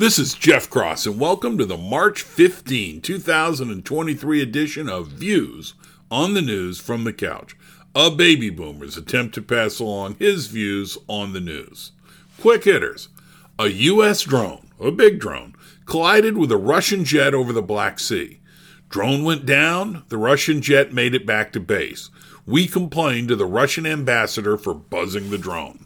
[0.00, 5.74] This is Jeff Cross, and welcome to the March 15, 2023 edition of Views
[6.10, 7.54] on the News from the Couch,
[7.94, 11.92] a baby boomer's attempt to pass along his views on the news.
[12.40, 13.10] Quick hitters
[13.58, 14.22] A U.S.
[14.22, 18.40] drone, a big drone, collided with a Russian jet over the Black Sea.
[18.88, 22.08] Drone went down, the Russian jet made it back to base.
[22.46, 25.84] We complained to the Russian ambassador for buzzing the drone.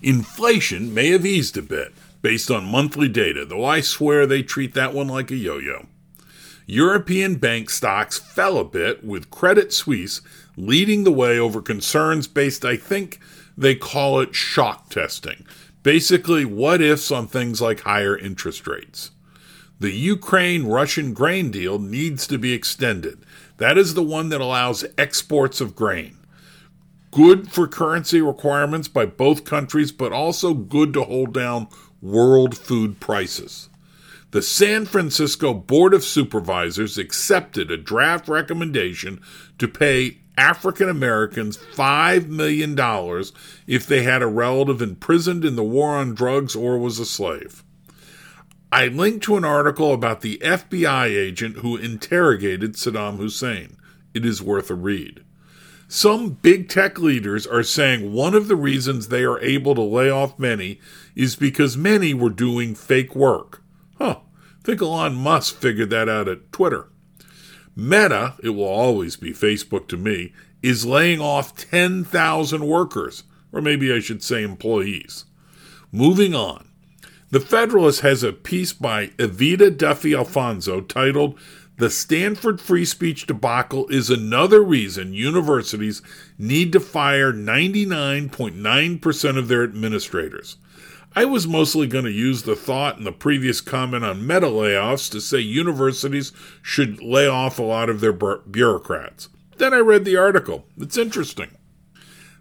[0.00, 1.92] Inflation may have eased a bit
[2.22, 5.86] based on monthly data, though I swear they treat that one like a yo yo.
[6.66, 10.20] European bank stocks fell a bit, with Credit Suisse
[10.56, 13.18] leading the way over concerns based, I think
[13.56, 15.46] they call it shock testing.
[15.82, 19.10] Basically, what ifs on things like higher interest rates.
[19.80, 23.24] The Ukraine Russian grain deal needs to be extended.
[23.56, 26.16] That is the one that allows exports of grain.
[27.10, 31.68] Good for currency requirements by both countries, but also good to hold down
[32.00, 33.68] world food prices.
[34.30, 39.20] The San Francisco Board of Supervisors accepted a draft recommendation
[39.58, 42.76] to pay African Americans $5 million
[43.66, 47.64] if they had a relative imprisoned in the war on drugs or was a slave.
[48.70, 53.76] I linked to an article about the FBI agent who interrogated Saddam Hussein.
[54.14, 55.24] It is worth a read.
[55.92, 60.08] Some big tech leaders are saying one of the reasons they are able to lay
[60.08, 60.78] off many
[61.16, 63.60] is because many were doing fake work.
[63.98, 64.20] Huh.
[64.62, 66.90] Think Elon Musk figured that out at Twitter.
[67.74, 70.32] Meta, it will always be Facebook to me,
[70.62, 75.24] is laying off 10,000 workers, or maybe I should say employees.
[75.90, 76.68] Moving on.
[77.30, 81.36] The Federalist has a piece by Evita Duffy Alfonso titled
[81.80, 86.02] the Stanford free speech debacle is another reason universities
[86.38, 90.58] need to fire 99.9% of their administrators.
[91.16, 95.10] I was mostly going to use the thought in the previous comment on meta layoffs
[95.12, 99.30] to say universities should lay off a lot of their bureaucrats.
[99.56, 100.66] Then I read the article.
[100.76, 101.56] It's interesting.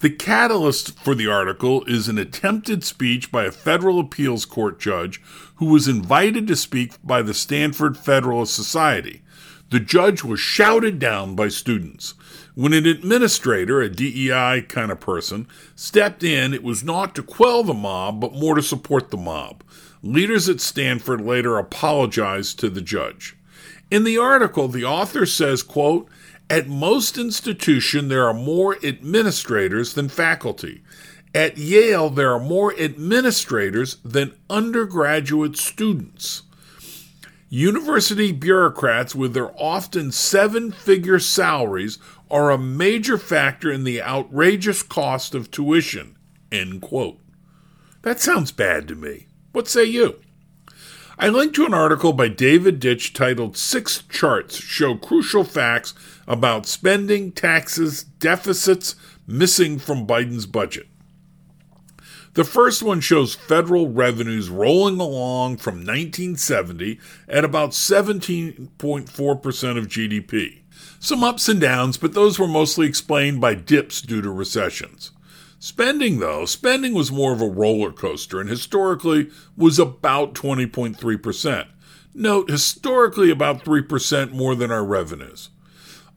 [0.00, 5.20] The catalyst for the article is an attempted speech by a federal appeals court judge
[5.56, 9.20] who was invited to speak by the Stanford Federalist Society.
[9.68, 12.14] The judge was shouted down by students.
[12.54, 15.46] When an administrator, a DEI kind of person,
[15.76, 19.62] stepped in, it was not to quell the mob, but more to support the mob.
[20.02, 23.36] Leaders at Stanford later apologized to the judge.
[23.90, 26.08] In the article, the author says, quote,
[26.50, 30.82] at most institutions, there are more administrators than faculty.
[31.32, 36.42] At Yale, there are more administrators than undergraduate students.
[37.48, 41.98] University bureaucrats, with their often seven figure salaries,
[42.30, 46.16] are a major factor in the outrageous cost of tuition.
[46.50, 47.20] End quote.
[48.02, 49.28] That sounds bad to me.
[49.52, 50.20] What say you?
[51.22, 55.92] I linked to an article by David Ditch titled Six Charts Show Crucial Facts
[56.26, 60.86] About Spending, Taxes, Deficits Missing from Biden's Budget.
[62.32, 66.98] The first one shows federal revenues rolling along from 1970
[67.28, 70.60] at about 17.4% of GDP.
[71.00, 75.10] Some ups and downs, but those were mostly explained by dips due to recessions.
[75.62, 81.66] Spending, though, spending was more of a roller coaster and historically was about 20.3%.
[82.14, 85.50] Note, historically about 3% more than our revenues.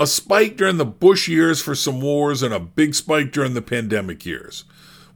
[0.00, 3.60] A spike during the Bush years for some wars and a big spike during the
[3.60, 4.64] pandemic years.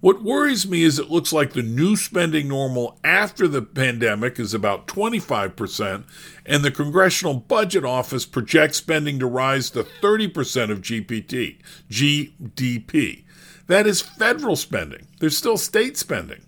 [0.00, 4.52] What worries me is it looks like the new spending normal after the pandemic is
[4.52, 6.04] about 25%,
[6.44, 11.56] and the Congressional Budget Office projects spending to rise to 30% of GPT,
[11.90, 13.24] GDP.
[13.70, 15.06] That is federal spending.
[15.20, 16.42] There's still state spending.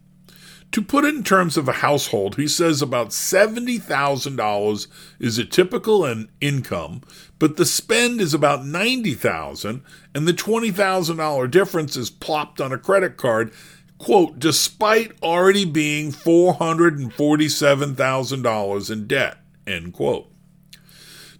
[0.73, 4.87] To put it in terms of a household, he says about $70,000
[5.21, 7.03] is a typical income,
[7.39, 13.17] but the spend is about $90,000 and the $20,000 difference is plopped on a credit
[13.17, 13.53] card,
[13.99, 20.29] quote, despite already being $447,000 in debt, end quote.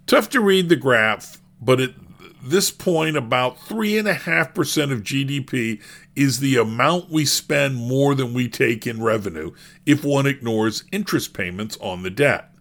[0.07, 2.02] Tough to read the graph, but it
[2.43, 5.81] this point, about 3.5% of GDP
[6.15, 9.51] is the amount we spend more than we take in revenue
[9.85, 12.53] if one ignores interest payments on the debt.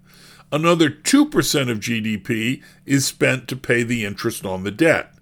[0.53, 5.15] Another 2% of GDP is spent to pay the interest on the debt.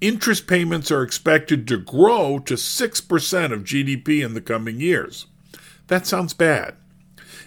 [0.00, 5.26] Interest payments are expected to grow to 6% of GDP in the coming years.
[5.86, 6.74] That sounds bad.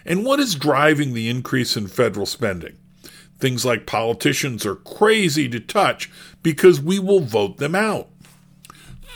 [0.06, 2.78] And what is driving the increase in federal spending?
[3.40, 6.10] Things like politicians are crazy to touch
[6.42, 8.10] because we will vote them out.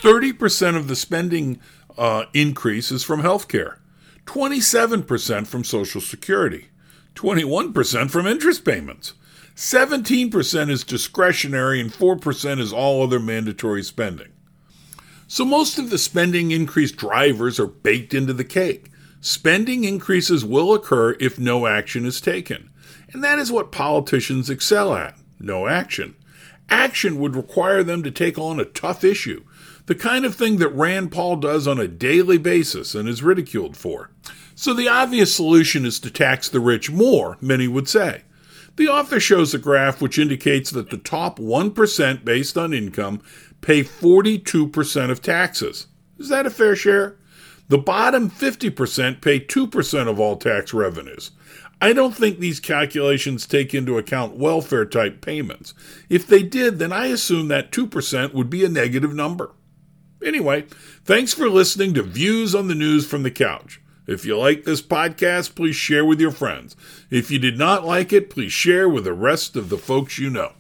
[0.01, 1.59] 30% of the spending
[1.97, 3.77] uh, increase is from healthcare,
[4.25, 6.69] 27% from Social Security.
[7.19, 9.13] 21% from interest payments.
[9.55, 14.29] 17% is discretionary and 4% is all other mandatory spending.
[15.27, 18.89] So most of the spending increase drivers are baked into the cake.
[19.19, 22.68] Spending increases will occur if no action is taken.
[23.11, 26.15] And that is what politicians excel at no action.
[26.69, 29.43] Action would require them to take on a tough issue,
[29.87, 33.75] the kind of thing that Rand Paul does on a daily basis and is ridiculed
[33.75, 34.11] for.
[34.53, 38.23] So the obvious solution is to tax the rich more, many would say.
[38.75, 43.21] The author shows a graph which indicates that the top 1% based on income
[43.61, 45.87] pay 42% of taxes.
[46.17, 47.17] Is that a fair share?
[47.69, 51.31] The bottom 50% pay 2% of all tax revenues.
[51.81, 55.73] I don't think these calculations take into account welfare type payments.
[56.09, 59.51] If they did, then I assume that 2% would be a negative number.
[60.23, 60.65] Anyway,
[61.05, 63.79] thanks for listening to Views on the News from the Couch.
[64.05, 66.75] If you like this podcast, please share with your friends.
[67.09, 70.29] If you did not like it, please share with the rest of the folks you
[70.29, 70.51] know.